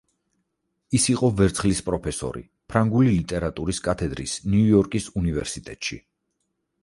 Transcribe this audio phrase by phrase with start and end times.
[0.99, 2.41] ის იყო ვერცხლის პროფესორი,
[2.73, 5.99] ფრანგული ლიტერატურის კათედრის ნიუ-იორკის უნივერსიტეტში.